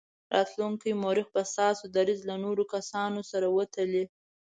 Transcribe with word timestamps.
راتلونکی 0.33 0.91
مورخ 1.03 1.27
به 1.35 1.41
ستاسې 1.53 1.85
دریځ 1.95 2.19
له 2.29 2.35
نورو 2.43 2.63
کسانو 2.73 3.21
سره 3.31 3.47
وتلي. 3.57 4.05